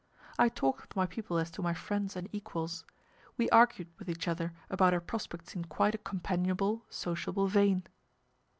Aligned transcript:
I 0.39 0.49
talked 0.49 0.81
with 0.81 0.95
my 0.95 1.05
people 1.05 1.37
as 1.37 1.51
to 1.51 1.61
my 1.61 1.75
friends 1.75 2.15
and 2.15 2.27
equals. 2.31 2.85
We 3.37 3.51
argued 3.51 3.87
with 3.99 4.09
each 4.09 4.27
other 4.27 4.51
about 4.67 4.95
our 4.95 4.99
prospects 4.99 5.53
in 5.55 5.65
quite 5.65 5.93
a 5.93 5.99
companionable, 5.99 6.85
sociable 6.89 7.45
vein. 7.45 7.83